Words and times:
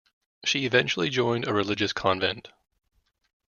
She 0.43 0.65
eventually 0.65 1.11
joined 1.11 1.47
a 1.47 1.53
religious 1.53 1.93
convent. 1.93 2.47